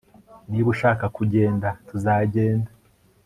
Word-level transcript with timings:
Niba 0.49 0.67
ushaka 0.75 1.05
kugenda 1.15 1.67
tuzagenda 1.87 2.69